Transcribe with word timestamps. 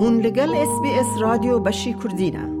هون 0.00 0.20
لگل 0.20 0.54
اس 0.54 0.80
بی 0.82 0.90
اس 0.90 1.20
رادیو 1.20 1.58
بشی 1.58 1.94
کردینه 1.94 2.58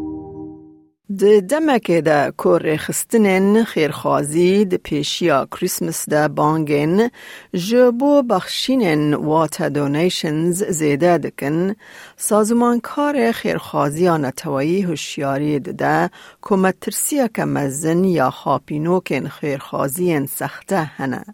د 1.20 1.46
دمکه 1.50 2.00
ده 2.00 2.32
کور 2.36 2.76
خستنن 2.76 3.64
خیرخوازی 3.64 4.64
د 4.64 4.74
پیشیا 4.74 5.46
کریسمس 5.50 6.08
ده 6.08 6.28
بانگن 6.28 7.10
جبو 7.54 8.22
بخشینن 8.22 9.14
واتا 9.14 9.68
دونیشنز 9.68 10.64
زیده 10.64 11.18
دکن 11.18 11.74
سازمان 12.16 12.80
کار 12.80 13.32
خیرخوازی 13.32 14.08
نتوایی 14.08 14.82
هوشیاری 14.82 15.60
ده 15.60 16.10
کمترسیه 16.42 17.28
که 17.34 17.44
مزن 17.44 18.04
یا 18.04 18.30
خاپینوکن 18.30 19.28
خیرخوازی 19.28 20.26
سخته 20.26 20.76
هنه. 20.76 21.24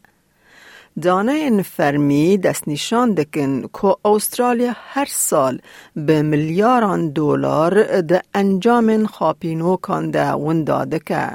دانه 1.02 1.62
فرمی 1.62 2.38
دست 2.38 2.68
نشان 2.68 3.14
دکن 3.14 3.62
که 3.62 3.96
استرالیا 4.04 4.72
هر 4.75 5.08
سال 5.11 5.58
به 5.96 6.22
میلیاران 6.22 7.11
دلار 7.11 8.00
ده 8.00 8.22
انجام 8.35 9.07
خاپینو 9.07 9.76
کانده 9.76 10.32
وندا 10.32 10.85
که. 10.85 11.30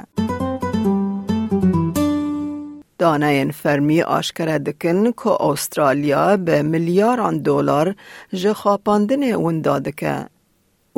دانه 2.98 3.50
فرمی 3.50 4.02
آشکره 4.02 4.58
دکن 4.58 5.12
که 5.12 5.42
استرالیا 5.42 6.36
به 6.36 6.62
میلیاران 6.62 7.38
دلار 7.38 7.94
جخاپاندن 8.34 9.34
وندا 9.34 9.80
که. 9.80 10.26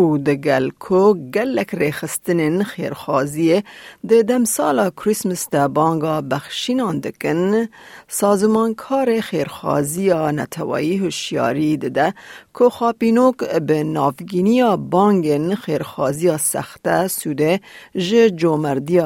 او 0.01 0.17
د 0.17 0.29
گل 0.29 0.69
کو 0.69 1.13
گلک 1.35 1.75
ریخستنین 1.75 2.63
خیرخوازیه 2.63 3.61
د 4.09 4.21
دم 4.31 4.43
سالا 4.51 4.89
کریسمس 4.89 5.45
دا 5.55 5.67
بانگا 5.67 6.21
بخشینان 6.21 6.99
دکن 6.99 7.67
سازمان 8.07 8.73
کار 8.73 9.19
خیرخوازی 9.29 10.09
نتوایی 10.39 10.97
هوشیاری 10.97 11.77
ده 11.77 12.13
که 12.59 12.69
خاپینوک 12.69 13.37
به 13.37 13.83
نافگینی 13.83 14.77
بانگن 14.77 15.55
خیرخوازی 15.55 16.37
سخته 16.37 17.07
سوده 17.07 17.59
ج 17.95 18.15
جومردی 18.27 18.99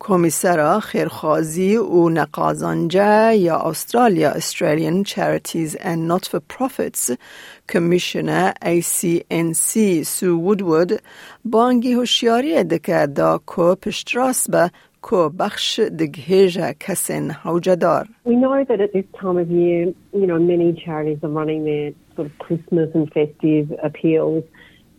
خلک 0.00 0.08
دگرن. 0.08 0.18
کمیسر 0.18 0.80
خیرخوازی 0.80 1.76
و 1.76 2.08
نقازانجه 2.08 3.36
یا 3.36 3.58
استرالیا 3.58 4.32
Australian 4.32 5.04
Charities 5.04 5.74
and 5.74 6.08
Not 6.08 6.28
for 6.28 6.40
Profits 6.58 7.16
کمیشنر 7.68 8.52
ACNC 8.62 10.02
سو 10.02 10.40
وودوود 10.40 10.92
بانگی 11.44 11.92
هوشیاری 11.92 12.64
دکه 12.64 13.06
دا 13.06 13.40
کو 13.46 13.74
پشتراس 13.74 14.50
به 14.50 14.70
کو 15.02 15.28
بخش 15.28 15.80
دگهیجه 15.80 16.74
کسین 16.80 17.30
حوجدار. 17.30 18.08
We 18.26 18.36
know 18.36 18.64
that 18.64 18.80
at 18.80 18.92
this 18.92 19.04
time 19.20 19.36
of 19.36 19.50
year, 19.50 19.92
you 20.12 20.26
know, 20.26 20.38
many 20.38 20.72
charities 20.84 21.18
are 21.22 21.34
running 21.40 21.64
their 21.64 21.92
sort 22.16 22.26
of 22.26 22.38
Christmas 22.38 22.88
and 22.94 23.12
festive 23.12 23.66
appeals 23.82 24.44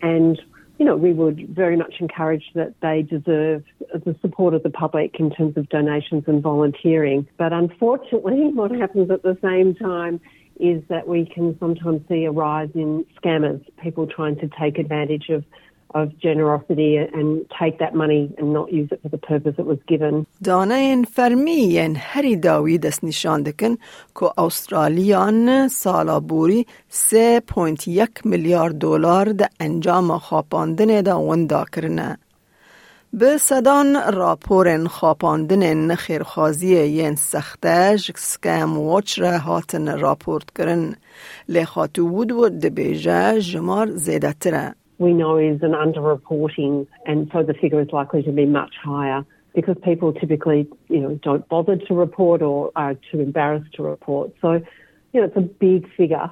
and 0.02 0.40
you 0.78 0.86
know, 0.86 0.96
we 0.96 1.14
would 1.14 1.50
very 1.50 1.78
much 1.78 1.96
encourage 2.00 2.44
that 2.54 2.74
they 2.82 3.02
deserve 3.02 3.64
the 3.94 4.16
support 4.22 4.54
of 4.54 4.64
the 4.64 4.70
public 4.70 5.16
in 5.20 5.30
terms 5.32 5.56
of 5.58 5.70
donations 5.70 6.24
and 6.28 6.44
volunteering. 6.44 7.28
But 7.38 7.54
unfortunately, 7.54 8.48
what 8.54 8.72
happens 8.72 9.10
at 9.10 9.24
the 9.24 9.38
same 9.42 9.76
time 9.76 10.20
is 10.60 10.82
that 10.90 11.08
we 11.08 11.26
can 11.26 11.58
sometimes 11.60 12.02
see 12.08 12.24
a 12.26 12.32
rise 12.32 12.70
in 12.76 13.06
scammers, 13.22 13.64
people 13.82 14.08
trying 14.08 14.38
to 14.38 14.50
take 14.60 14.78
advantage 14.78 15.30
of 15.30 15.44
دانه 20.44 21.04
فرمی 21.04 21.78
هری 21.98 22.36
داوی 22.36 22.78
دست 22.78 23.04
نشان 23.04 23.44
دکن 23.44 23.78
که 24.20 24.42
استرالیان 24.42 25.68
سالا 25.68 26.20
بوری 26.20 26.66
3.1 26.90 28.26
میلیارد 28.26 28.76
دلار 28.76 29.32
ده 29.32 29.50
انجام 29.60 30.18
خاپاندن 30.18 31.02
ده 31.02 31.14
وندا 31.14 31.66
کرنه. 31.76 32.18
به 33.14 33.38
صدان 33.38 34.14
راپورن 34.14 34.88
خاپاندن 34.88 35.96
خیرخوازی 35.96 36.86
ین 36.86 37.16
سخته 37.16 37.98
سکم 37.98 38.78
واچ 38.78 39.20
را 39.20 39.38
هاتن 39.38 40.00
راپورت 40.00 40.52
کرن 40.58 40.96
لخاتو 41.50 42.08
وود 42.08 42.32
ود 42.32 42.66
بیجه 42.66 43.40
جمار 43.40 43.88
زیده 43.88 44.34
تره. 44.34 44.76
We 44.98 45.14
know 45.14 45.38
is 45.38 45.62
an 45.62 45.72
underreporting, 45.72 46.88
and 47.06 47.30
so 47.34 47.44
the 47.44 47.54
figure 47.54 47.82
is 47.82 47.90
likely 47.92 48.24
to 48.24 48.32
be 48.32 48.46
much 48.46 48.74
higher 48.82 49.26
because 49.54 49.78
people 49.84 50.14
typically, 50.14 50.68
you 50.90 51.00
know, 51.00 51.20
don't 51.24 51.48
bother 51.48 51.78
to 51.78 51.94
report 51.94 52.42
or 52.42 52.72
are 52.76 52.96
too 53.12 53.20
embarrassed 53.22 53.74
to 53.74 53.84
report. 53.84 54.32
So, 54.42 54.62
you 55.14 55.22
know, 55.22 55.28
it's 55.28 55.38
a 55.38 55.42
big 55.42 55.90
figure. 55.96 56.32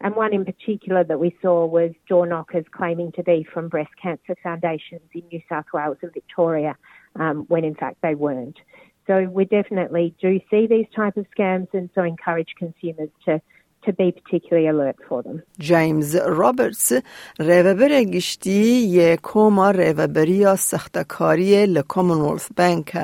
And 0.00 0.14
one 0.14 0.34
in 0.34 0.44
particular 0.44 1.02
that 1.04 1.18
we 1.18 1.34
saw 1.40 1.64
was 1.64 1.92
door 2.08 2.26
knockers 2.26 2.66
claiming 2.70 3.12
to 3.12 3.22
be 3.22 3.46
from 3.52 3.68
breast 3.68 3.92
cancer 4.00 4.36
foundations 4.42 5.02
in 5.14 5.22
New 5.32 5.40
South 5.48 5.64
Wales 5.72 5.96
and 6.02 6.12
Victoria, 6.12 6.76
um, 7.16 7.46
when 7.48 7.64
in 7.64 7.74
fact 7.74 7.96
they 8.02 8.14
weren't. 8.14 8.58
So 9.06 9.24
we 9.24 9.44
definitely 9.44 10.14
do 10.20 10.40
see 10.50 10.66
these 10.66 10.86
type 10.94 11.16
of 11.16 11.26
scams 11.36 11.68
and 11.72 11.88
so 11.94 12.02
encourage 12.02 12.54
consumers 12.58 13.10
to 13.26 13.40
to 13.84 13.92
be 13.92 14.12
particularly 14.12 14.68
alert 14.68 14.96
for 15.08 15.22
them. 15.22 15.42
James 15.58 16.16
Roberts 16.26 16.92
ریوبر 17.38 18.04
گشتی 18.04 18.86
یکوما 18.88 19.70
ریوبری 19.70 20.56
سختکاری 20.58 21.66
لکومنولث 21.66 22.52
بانک 22.56 22.96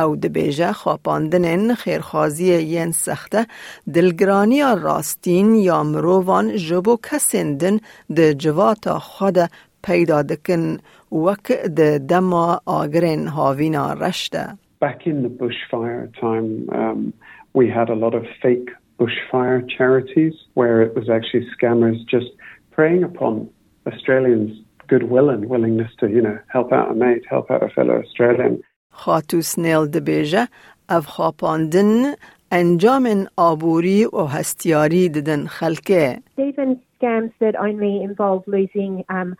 او 0.00 0.16
د 0.16 0.32
بیجه 0.32 0.72
خواپاندن 0.72 1.74
خیرخوازی 1.74 2.52
ین 2.74 2.92
سخته 2.92 3.46
دلگرانی 3.94 4.62
راستین 4.82 5.54
یا 5.54 5.82
مروان 5.82 6.56
جبو 6.56 6.96
کسندن 7.10 7.78
د 8.16 8.32
جواتا 8.32 8.98
خود 8.98 9.38
پیدا 9.82 10.22
دکن 10.22 10.76
وک 11.12 11.52
د 11.78 12.06
دما 12.10 12.46
آگرین 12.66 13.26
هاوینا 13.28 13.92
رشته. 13.92 14.58
Back 14.80 15.06
in 15.06 15.22
the 15.22 15.28
bushfire 15.28 16.06
time, 16.20 16.68
um, 16.80 17.12
we 17.54 17.68
had 17.78 17.88
a 17.88 17.98
lot 18.04 18.14
of 18.14 18.24
fake 18.42 18.70
bushfire 18.98 19.60
charities 19.76 20.34
where 20.54 20.82
it 20.82 20.94
was 20.96 21.08
actually 21.16 21.46
scammers 21.54 21.98
just 22.14 22.30
preying 22.70 23.02
upon 23.04 23.48
Australians' 23.86 24.52
goodwill 24.88 25.30
and 25.30 25.48
willingness 25.48 25.92
to, 26.00 26.08
you 26.08 26.22
know, 26.26 26.38
help 26.48 26.72
out 26.72 26.90
a 26.90 26.94
mate, 26.94 27.24
help 27.28 27.50
out 27.50 27.62
a 27.62 27.68
fellow 27.68 27.96
Australian. 28.04 28.62
خاتوس 28.91 29.59
نیل 29.59 29.85
دبیجه 29.85 30.47
اف 30.89 31.05
خاپاندن 31.05 32.13
انجام 32.51 33.27
آبوری 33.37 34.05
و 34.05 34.25
هستیاری 34.25 35.09
ددن 35.09 35.45
خلکه. 35.45 36.17
Even 36.37 36.79
scams 36.95 37.31
that 37.39 37.55
only 37.67 38.03
involve 38.03 38.43
losing 38.47 39.03
um, 39.09 39.35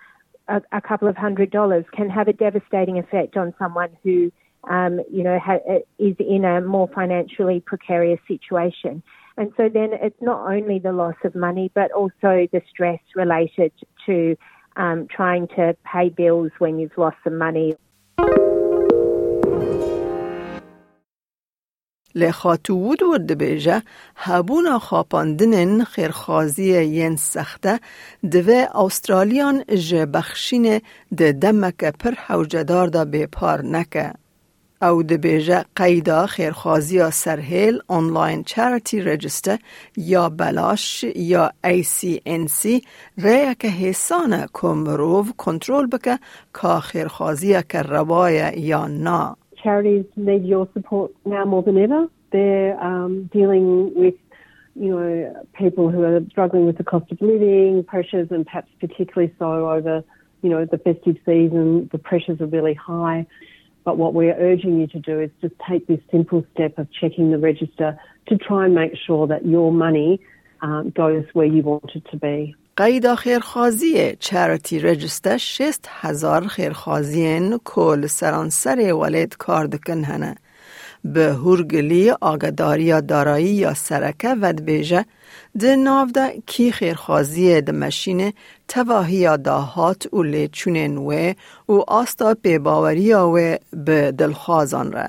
a, 0.47 0.61
a 0.71 0.81
couple 0.81 1.07
of 1.07 1.17
hundred 1.17 1.49
dollars 1.51 1.85
can 1.97 2.09
have 2.09 2.27
a 2.27 2.33
devastating 2.33 2.97
effect 2.97 3.37
on 3.37 3.53
someone 3.59 3.91
who, 4.03 4.31
um, 4.69 4.93
you 5.11 5.23
know, 5.23 5.39
ha- 5.39 5.65
is 5.99 6.15
in 6.35 6.45
a 6.45 6.61
more 6.61 6.87
financially 6.99 7.59
precarious 7.71 8.19
situation. 8.27 9.03
And 9.37 9.51
so 9.57 9.63
then 9.77 9.89
it's 9.93 10.21
not 10.21 10.39
only 10.55 10.79
the 10.79 10.91
loss 10.91 11.19
of 11.23 11.33
money, 11.35 11.71
but 11.79 11.91
also 11.91 12.31
the 12.55 12.61
stress 12.71 12.99
related 13.15 13.71
to 14.07 14.35
um, 14.75 15.07
trying 15.17 15.47
to 15.49 15.75
pay 15.91 16.09
bills 16.09 16.51
when 16.59 16.73
you've 16.79 16.97
lost 16.97 17.17
some 17.23 17.37
money. 17.37 17.75
لخاتو 22.14 22.74
وود 22.74 23.02
ود 23.02 23.32
بیجه 23.32 23.82
هبونا 24.16 24.78
خاپاندنن 24.78 25.84
خیرخوازی 25.84 26.84
ین 26.84 27.16
سخته 27.16 27.80
دوه 28.30 28.68
استرالیان 28.74 29.64
جه 29.64 30.06
بخشین 30.06 30.80
ده 31.16 31.32
دمک 31.32 31.84
پر 31.84 32.14
حوجدار 32.26 32.86
دا 32.86 33.04
بیپار 33.04 33.62
نکه. 33.62 34.12
او 34.82 35.02
د 35.02 35.12
بیجه 35.12 35.64
قیدا 35.76 36.26
خیرخوازی 36.26 37.10
سرهیل 37.10 37.80
آنلاین 37.88 38.44
چریتی 38.44 39.00
رجسته 39.00 39.58
یا 39.96 40.28
بلاش 40.28 41.04
یا 41.04 41.52
ACNC 41.66 42.82
ریه 43.18 43.54
که 43.58 43.68
حسانه 43.68 44.46
کمروف 44.52 45.32
کنترول 45.36 45.86
بکه 45.86 46.18
که 46.60 46.80
خیرخوازی 46.80 47.62
که 47.62 47.82
روای 47.82 48.60
یا 48.60 48.86
نا. 48.86 49.36
Charities 49.62 50.04
need 50.16 50.44
your 50.44 50.68
support 50.72 51.12
now 51.24 51.44
more 51.44 51.62
than 51.62 51.78
ever. 51.78 52.06
They're 52.30 52.80
um, 52.82 53.30
dealing 53.32 53.94
with, 53.94 54.14
you 54.74 54.96
know, 54.96 55.46
people 55.54 55.90
who 55.90 56.02
are 56.02 56.20
struggling 56.30 56.66
with 56.66 56.78
the 56.78 56.84
cost 56.84 57.10
of 57.12 57.20
living 57.20 57.84
pressures, 57.84 58.28
and 58.30 58.46
perhaps 58.46 58.68
particularly 58.80 59.34
so 59.38 59.70
over 59.70 60.02
you 60.42 60.50
know, 60.50 60.64
the 60.64 60.78
festive 60.78 61.16
season, 61.24 61.88
the 61.92 61.98
pressures 61.98 62.40
are 62.40 62.46
really 62.46 62.74
high. 62.74 63.26
But 63.84 63.96
what 63.96 64.12
we're 64.14 64.34
urging 64.34 64.80
you 64.80 64.86
to 64.88 65.00
do 65.00 65.20
is 65.20 65.30
just 65.40 65.54
take 65.68 65.86
this 65.86 66.00
simple 66.10 66.44
step 66.52 66.78
of 66.78 66.88
checking 66.92 67.30
the 67.30 67.38
register 67.38 67.98
to 68.28 68.36
try 68.36 68.66
and 68.66 68.74
make 68.74 68.92
sure 69.06 69.26
that 69.28 69.46
your 69.46 69.72
money 69.72 70.20
um, 70.60 70.90
goes 70.90 71.24
where 71.32 71.46
you 71.46 71.62
want 71.62 71.90
it 71.94 72.04
to 72.10 72.16
be. 72.16 72.54
قیدا 72.76 73.16
خیرخوازی 73.16 74.16
چریتی 74.20 74.78
رجسته 74.78 75.38
شست 75.38 75.88
هزار 75.88 76.46
خیرخوازین 76.46 77.60
کل 77.64 78.06
سرانسر 78.06 78.94
ولید 78.94 79.36
کار 79.36 79.66
دکن 79.66 80.04
هنه. 80.04 80.36
به 81.04 81.34
هرگلی 81.34 82.10
آگداری 82.10 83.00
دارایی 83.00 83.46
یا 83.54 83.74
سرکه 83.74 84.28
ود 84.28 84.64
بیجه 84.64 85.04
ده 85.58 85.76
ناو 85.76 86.08
ده 86.10 86.42
کی 86.46 86.72
خیرخوازی 86.72 87.60
ده 87.60 87.72
مشین 87.72 88.32
تواهی 88.68 89.36
داهات 89.36 90.06
او 90.10 90.22
لیچونین 90.22 90.96
و 90.96 91.32
او 91.66 91.90
آستا 91.90 92.34
پیباوری 92.34 93.12
و 93.12 93.58
به 93.72 94.12
دلخوازان 94.12 94.92
را. 94.92 95.08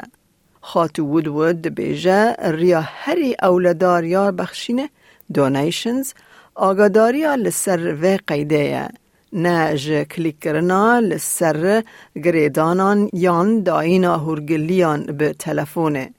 خاتو 0.61 1.03
ود 1.03 1.27
ود 1.27 1.61
ده 1.61 1.69
بیجه 1.69 2.35
ریا 2.39 2.81
هری 2.85 3.35
اولداریا 3.41 4.31
بخشینه 4.31 4.89
دونیشنز 5.33 6.13
آگاداری 6.55 7.23
لسر 7.37 7.95
و 8.01 8.17
قیده 8.27 8.87
نه 9.33 9.75
جه 9.75 10.05
کلیک 10.05 10.39
کرنا 10.39 10.99
لسر 10.99 11.83
گریدانان 12.23 13.09
یان 13.13 13.63
داینا 13.63 14.17
هرگلیان 14.17 15.05
به 15.05 15.33
تلفونه 15.33 16.09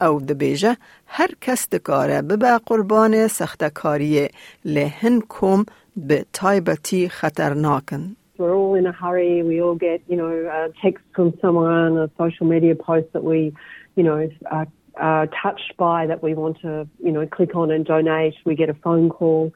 او 0.00 0.20
دبیجه 0.20 0.76
هر 1.06 1.28
کس 1.40 1.68
دکاره 1.68 2.22
ببه 2.22 2.58
قربان 2.66 3.26
سختکاریه 3.26 4.28
لهن 4.64 5.20
کم 5.28 5.64
به 5.96 6.24
تایبتی 6.32 7.08
خطرناکن 7.08 8.16
We're 8.38 8.54
all 8.54 8.76
in 8.76 8.86
a 8.86 8.92
hurry. 8.92 9.42
We 9.42 9.60
all 9.60 9.74
get, 9.74 10.00
you 10.06 10.16
know, 10.16 10.30
a 10.58 10.68
text 10.80 11.04
from 11.16 11.28
someone, 11.42 11.98
a 11.98 12.08
social 12.16 12.46
media 12.46 12.76
post 12.76 13.08
that 13.14 13.24
we, 13.24 13.52
you 13.96 14.04
know, 14.04 14.30
are, 14.56 14.68
are 14.96 15.26
touched 15.42 15.72
by 15.76 16.06
that 16.06 16.22
we 16.22 16.34
want 16.34 16.60
to, 16.60 16.86
you 17.06 17.10
know, 17.10 17.26
click 17.26 17.56
on 17.56 17.72
and 17.72 17.84
donate. 17.84 18.36
We 18.44 18.54
get 18.54 18.68
a 18.70 18.78
phone 18.84 19.08
call. 19.08 19.52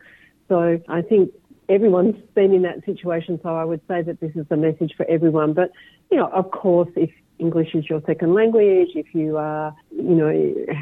So 0.51 0.79
I 0.87 1.01
think 1.01 1.31
everyone's 1.69 2.19
been 2.35 2.53
in 2.53 2.61
that 2.63 2.85
situation, 2.85 3.39
so 3.43 3.49
I 3.55 3.65
would 3.65 3.81
say 3.87 4.01
that 4.01 4.19
this 4.19 4.33
is 4.35 4.45
the 4.49 4.57
message 4.57 4.93
for 4.95 5.05
everyone. 5.09 5.53
But, 5.53 5.71
you 6.11 6.17
know, 6.17 6.27
of 6.27 6.51
course, 6.51 6.89
if 6.95 7.11
English 7.39 7.75
is 7.75 7.89
your 7.89 8.01
second 8.05 8.33
language, 8.33 8.89
if 8.95 9.13
you 9.13 9.37
are, 9.37 9.75
you 9.91 10.15
know, 10.21 10.31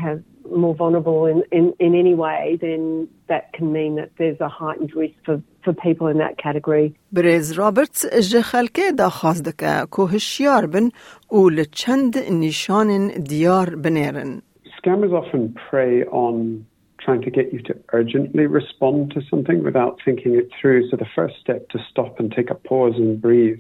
have 0.04 0.24
more 0.64 0.76
vulnerable 0.76 1.26
in, 1.26 1.44
in, 1.52 1.74
in 1.80 1.96
any 1.96 2.14
way, 2.14 2.58
then 2.62 3.08
that 3.28 3.52
can 3.54 3.74
mean 3.74 3.96
that 3.96 4.12
there's 4.18 4.40
a 4.40 4.48
heightened 4.48 4.94
risk 4.96 5.16
for, 5.26 5.42
for 5.64 5.74
people 5.74 6.08
in 6.08 6.18
that 6.20 6.38
category. 6.38 6.96
بریز 7.12 7.52
رابرتس 7.52 8.06
جه 8.32 8.42
خلکه 8.42 8.92
دا 8.98 9.10
خواست 9.10 9.44
دکه 9.44 9.88
که 9.96 10.02
هشیار 10.02 10.66
بن 10.66 10.90
و 11.32 11.50
لچند 11.50 12.18
نشان 12.18 13.08
دیار 13.08 13.76
بنیرن. 13.76 14.42
Scammers 14.78 15.14
often 15.14 15.56
prey 15.70 16.04
on 16.04 16.66
trying 17.10 17.22
to 17.22 17.32
get 17.32 17.54
you 17.54 17.62
to 17.64 17.76
urgently 17.94 18.46
respond 18.48 19.12
to 19.14 19.22
something 19.30 19.64
without 19.64 20.00
thinking 20.04 20.36
it 20.36 20.50
through. 20.60 20.90
So 20.90 20.98
the 20.98 21.06
first 21.16 21.36
step 21.40 21.70
to 21.70 21.80
stop 21.90 22.20
and 22.20 22.32
take 22.32 22.50
a 22.50 22.56
pause 22.56 22.96
and 22.98 23.22
breathe 23.22 23.60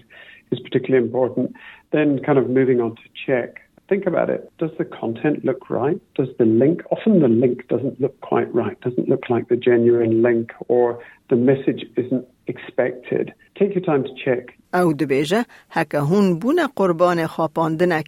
is 0.51 0.60
particularly 0.60 1.06
important. 1.06 1.56
Then 1.92 2.19
kind 2.19 2.38
of 2.38 2.50
moving 2.50 2.81
on 2.81 2.95
to 2.95 3.01
check. 3.25 3.62
Think 3.88 4.07
about 4.07 4.31
it. 4.31 4.51
Does 4.57 4.72
the 4.80 4.86
content 4.86 5.45
look 5.45 5.69
right? 5.69 6.01
Does 6.16 6.30
the 6.39 6.45
link, 6.45 6.81
often 6.89 7.19
the 7.19 7.27
link 7.27 7.68
doesn't 7.68 8.01
look 8.01 8.19
quite 8.22 8.51
right, 8.54 8.80
doesn't 8.81 9.07
look 9.07 9.30
like 9.30 9.48
the 9.48 9.56
genuine 9.56 10.24
link 10.24 10.51
or 10.68 11.04
the 11.30 11.36
message 11.36 11.86
isn't 11.95 12.25
expected. 12.48 13.33
Take 13.60 13.75
your 13.75 13.83
time 13.83 14.04
to 14.04 14.13
check. 14.25 14.56
او 14.74 14.94
دبیجه 14.94 15.45
هکه 15.72 16.00
هون 16.00 16.39
بونه 16.39 16.68
قربان 16.75 17.27
خواپاندنه 17.27 18.04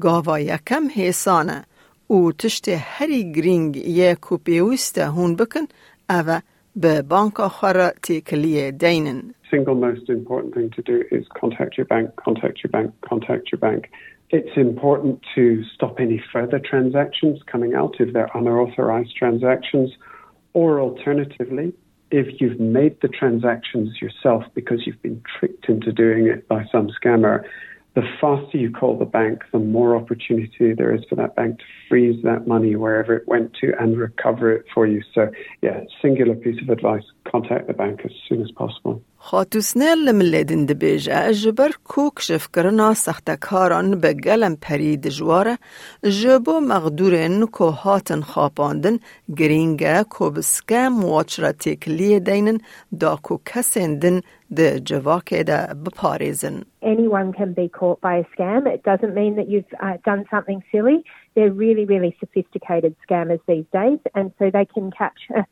گاوا 0.00 0.38
یکم 0.38 0.88
حسانه 0.96 1.64
و 2.10 2.32
تشت 2.32 2.68
هری 2.68 3.32
گرینگ 3.32 3.76
یه 3.76 4.14
کوپیوسته 4.14 5.06
هون 5.06 5.36
بکن 5.36 5.64
او 6.10 6.40
به 6.76 7.02
بانک 7.02 7.40
آخر 7.40 7.90
تیکلیه 8.02 8.70
دینن. 8.70 9.34
Single 9.50 9.74
most 9.74 10.08
important 10.08 10.54
thing 10.54 10.70
to 10.76 10.82
do 10.82 10.96
is 11.10 11.24
contact 11.40 11.78
your 11.78 11.86
bank, 11.86 12.06
contact 12.26 12.56
your 12.62 12.70
bank, 12.70 12.88
contact 13.10 13.44
your 13.52 13.60
bank. 13.68 13.82
It's 14.30 14.56
important 14.56 15.16
to 15.34 15.44
stop 15.74 15.94
any 16.06 16.22
further 16.32 16.60
transactions 16.72 17.36
coming 17.52 17.72
out 17.74 17.94
if 17.98 18.12
they're 18.12 18.30
unauthorized 18.34 19.14
transactions, 19.16 19.88
or 20.52 20.80
alternatively, 20.80 21.72
if 22.10 22.40
you've 22.40 22.60
made 22.60 22.94
the 23.00 23.08
transactions 23.08 23.88
yourself 24.02 24.42
because 24.54 24.86
you've 24.86 25.02
been 25.02 25.22
tricked 25.38 25.66
into 25.72 25.92
doing 25.92 26.26
it 26.26 26.40
by 26.46 26.60
some 26.72 26.88
scammer, 26.98 27.44
the 27.95 28.01
faster 28.19 28.57
you 28.57 28.71
call 28.71 28.97
the 28.97 29.05
bank, 29.05 29.43
the 29.51 29.59
more 29.59 29.95
opportunity 29.95 30.73
there 30.73 30.93
is 30.93 31.01
for 31.07 31.15
that 31.15 31.35
bank 31.35 31.59
to 31.59 31.65
freeze 31.87 32.23
that 32.23 32.47
money 32.47 32.75
wherever 32.75 33.15
it 33.15 33.27
went 33.27 33.53
to 33.61 33.73
and 33.79 33.97
recover 33.97 34.51
it 34.51 34.65
for 34.73 34.87
you. 34.87 35.03
So, 35.13 35.29
yeah, 35.61 35.81
singular 36.01 36.35
piece 36.35 36.59
of 36.61 36.69
advice 36.69 37.03
contact 37.29 37.67
the 37.67 37.73
bank 37.73 38.01
as 38.03 38.11
soon 38.27 38.41
as 38.41 38.51
possible. 38.51 39.03
خاتوسنه 39.22 39.94
لملدن 39.94 40.64
دبیجه 40.66 41.32
جبر 41.32 41.70
کوک 41.84 42.20
شفکرنا 42.20 42.94
سختکاران 42.94 44.00
به 44.00 44.12
گلم 44.14 44.56
پری 44.56 44.96
دجواره 44.96 45.58
جبو 46.22 46.60
مغدورن 46.60 47.46
که 47.46 47.64
هاتن 47.64 48.20
خاپاندن 48.20 48.98
گرینگه 49.36 50.04
که 50.18 50.24
بسکم 50.36 51.04
واچرا 51.04 51.52
تکلیه 51.52 52.20
دینن 52.20 52.58
دا 53.00 53.18
که 53.28 53.38
کسندن 53.46 54.20
ده 54.56 54.80
جواکه 54.80 55.42
ده 55.42 55.74
بپاریزن. 55.86 56.62
Anyone 56.82 57.32
can 57.32 57.52
be 57.52 57.68
caught 57.68 58.00
by 58.00 58.14
a 58.16 58.24
scam. 58.32 58.66
It 58.66 58.82
doesn't 58.82 59.14
mean 59.14 59.36
that 59.36 59.48
you've 59.52 59.72
uh, 59.82 59.96
done 60.04 60.24
something 60.30 60.62
silly. 60.72 60.98
They're 61.34 61.56
really, 61.66 61.84
really 61.84 62.16
sophisticated 62.20 62.92
scammers 63.04 63.42
these 63.52 63.68
days, 63.80 64.00
and 64.14 64.26
so 64.38 64.44
they 64.50 64.66
can 64.74 64.90
capture 65.02 65.42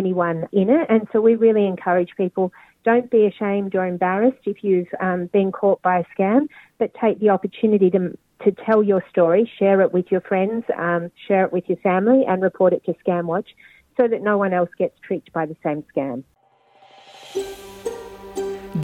anyone 0.00 0.38
in 0.52 0.68
it. 0.78 0.86
And 0.88 1.02
so 1.10 1.20
we 1.20 1.34
really 1.46 1.66
encourage 1.66 2.10
people 2.16 2.52
don't 2.84 3.10
be 3.10 3.26
ashamed 3.26 3.74
or 3.74 3.86
embarrassed 3.86 4.44
if 4.44 4.62
you've 4.62 4.92
um, 5.00 5.26
been 5.32 5.50
caught 5.52 5.80
by 5.82 5.98
a 5.98 6.04
scam, 6.14 6.48
but 6.78 6.90
take 7.00 7.18
the 7.20 7.30
opportunity 7.30 7.90
to, 7.90 8.16
to 8.44 8.52
tell 8.66 8.82
your 8.82 9.02
story, 9.10 9.50
share 9.58 9.80
it 9.80 9.92
with 9.92 10.06
your 10.10 10.20
friends, 10.20 10.64
um, 10.76 11.10
share 11.26 11.44
it 11.46 11.52
with 11.52 11.64
your 11.68 11.78
family, 11.78 12.24
and 12.28 12.42
report 12.42 12.72
it 12.72 12.84
to 12.84 12.94
ScamWatch 13.02 13.48
so 13.96 14.08
that 14.08 14.22
no 14.22 14.36
one 14.38 14.52
else 14.52 14.70
gets 14.76 14.96
tricked 15.06 15.32
by 15.32 15.46
the 15.46 15.56
same 15.62 15.82
scam. 15.90 16.24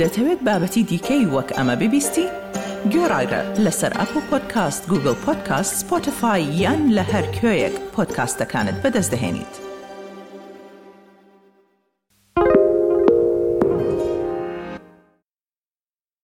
دەتەوێت 0.01 0.41
بابەتی 0.47 0.83
دیکەی 0.91 1.27
وەک 1.35 1.49
ئەمە 1.57 1.75
ببیستی؟ 1.81 2.27
گۆڕایرە 2.93 3.43
لەسەر 3.65 3.93
ئەپ 4.01 4.13
و 4.17 4.21
پۆدکاست 4.31 4.83
گوگل 4.91 5.17
پۆدکاست 5.25 5.73
سپۆتفاای 5.81 6.43
یان 6.63 6.81
لە 6.97 7.05
هەر 7.13 7.27
کوێیەک 7.37 7.75
پۆدکاستەکانت 7.95 8.77
بەدەست 8.83 9.11
دەێنیت. 9.15 9.64